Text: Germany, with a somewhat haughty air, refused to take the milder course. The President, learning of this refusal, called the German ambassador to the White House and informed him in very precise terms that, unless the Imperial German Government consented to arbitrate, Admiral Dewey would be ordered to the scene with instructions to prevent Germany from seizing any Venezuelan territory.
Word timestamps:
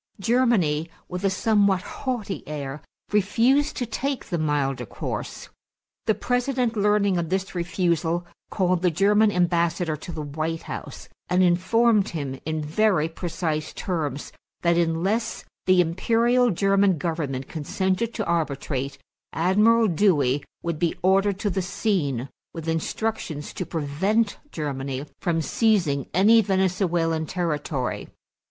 Germany, 0.19 0.89
with 1.07 1.23
a 1.23 1.29
somewhat 1.29 1.83
haughty 1.83 2.41
air, 2.47 2.81
refused 3.11 3.77
to 3.77 3.85
take 3.85 4.25
the 4.25 4.39
milder 4.39 4.87
course. 4.87 5.49
The 6.07 6.15
President, 6.15 6.75
learning 6.75 7.19
of 7.19 7.29
this 7.29 7.53
refusal, 7.53 8.25
called 8.49 8.81
the 8.81 8.89
German 8.89 9.31
ambassador 9.31 9.95
to 9.95 10.11
the 10.11 10.23
White 10.23 10.63
House 10.63 11.07
and 11.29 11.43
informed 11.43 12.09
him 12.09 12.39
in 12.47 12.63
very 12.63 13.07
precise 13.09 13.73
terms 13.73 14.33
that, 14.63 14.75
unless 14.75 15.45
the 15.67 15.81
Imperial 15.81 16.49
German 16.49 16.97
Government 16.97 17.47
consented 17.47 18.11
to 18.15 18.25
arbitrate, 18.25 18.97
Admiral 19.33 19.87
Dewey 19.87 20.43
would 20.63 20.79
be 20.79 20.95
ordered 21.03 21.37
to 21.41 21.51
the 21.51 21.61
scene 21.61 22.27
with 22.53 22.67
instructions 22.67 23.53
to 23.53 23.67
prevent 23.67 24.37
Germany 24.51 25.05
from 25.19 25.43
seizing 25.43 26.07
any 26.11 26.41
Venezuelan 26.41 27.27
territory. 27.27 28.07